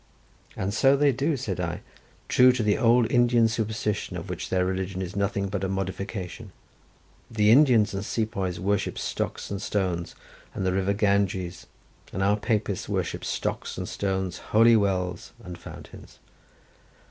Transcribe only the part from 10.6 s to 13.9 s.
the river Ganges, and our Papists worship stocks and